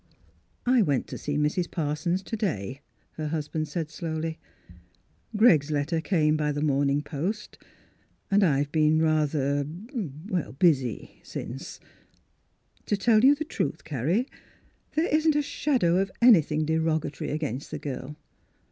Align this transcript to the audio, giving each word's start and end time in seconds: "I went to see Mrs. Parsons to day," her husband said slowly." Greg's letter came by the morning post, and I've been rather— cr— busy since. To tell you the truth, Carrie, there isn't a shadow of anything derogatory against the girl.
"I 0.65 0.81
went 0.81 1.05
to 1.09 1.17
see 1.19 1.37
Mrs. 1.37 1.69
Parsons 1.69 2.23
to 2.23 2.35
day," 2.35 2.81
her 3.17 3.27
husband 3.27 3.67
said 3.67 3.91
slowly." 3.91 4.39
Greg's 5.37 5.69
letter 5.69 6.01
came 6.01 6.35
by 6.35 6.51
the 6.51 6.63
morning 6.63 7.03
post, 7.03 7.59
and 8.31 8.43
I've 8.43 8.71
been 8.71 8.99
rather— 8.99 9.63
cr— 10.33 10.39
busy 10.57 11.19
since. 11.21 11.79
To 12.87 12.97
tell 12.97 13.23
you 13.23 13.35
the 13.35 13.45
truth, 13.45 13.83
Carrie, 13.83 14.27
there 14.93 15.05
isn't 15.05 15.35
a 15.35 15.43
shadow 15.43 15.99
of 15.99 16.09
anything 16.19 16.65
derogatory 16.65 17.29
against 17.29 17.69
the 17.69 17.77
girl. 17.77 18.15